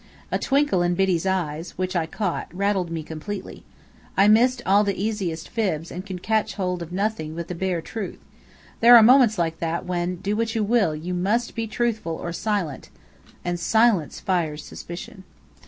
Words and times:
A 0.31 0.39
twinkle 0.39 0.81
in 0.81 0.95
Biddy's 0.95 1.27
eyes, 1.27 1.77
which 1.77 1.95
I 1.95 2.07
caught, 2.07 2.47
rattled 2.55 2.89
me 2.89 3.03
completely. 3.03 3.63
I 4.17 4.27
missed 4.27 4.63
all 4.65 4.83
the 4.83 4.99
easiest 4.99 5.47
fibs 5.47 5.91
and 5.91 6.03
could 6.03 6.23
catch 6.23 6.55
hold 6.55 6.81
of 6.81 6.91
nothing 6.91 7.35
but 7.35 7.49
the 7.49 7.53
bare 7.53 7.83
truth. 7.83 8.17
There 8.79 8.95
are 8.97 9.03
moments 9.03 9.37
like 9.37 9.59
that, 9.59 9.85
when, 9.85 10.15
do 10.15 10.35
what 10.35 10.55
you 10.55 10.63
will, 10.63 10.95
you 10.95 11.13
must 11.13 11.53
be 11.53 11.67
truthful 11.67 12.13
or 12.15 12.33
silent; 12.33 12.89
and 13.45 13.59
silence 13.59 14.19
fires 14.19 14.65
suspicion. 14.65 15.23